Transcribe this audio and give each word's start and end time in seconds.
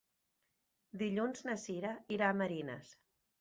Dilluns 1.01 1.45
na 1.49 1.57
Sira 1.65 1.93
irà 2.17 2.31
a 2.31 2.39
Marines. 2.41 2.97